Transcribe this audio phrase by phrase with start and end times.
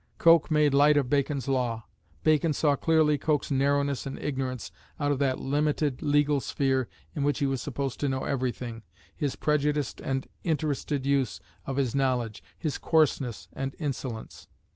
[0.17, 1.83] Coke made light of Bacon's law.
[2.23, 7.37] Bacon saw clearly Coke's narrowness and ignorance out of that limited legal sphere in which
[7.37, 8.81] he was supposed to know everything,
[9.15, 14.47] his prejudiced and interested use of his knowledge, his coarseness and insolence.